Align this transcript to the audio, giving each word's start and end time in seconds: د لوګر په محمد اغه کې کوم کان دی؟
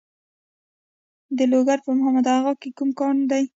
د 1.37 1.39
لوګر 1.51 1.79
په 1.85 1.89
محمد 1.97 2.27
اغه 2.37 2.53
کې 2.61 2.69
کوم 2.77 2.89
کان 2.99 3.15
دی؟ 3.29 3.43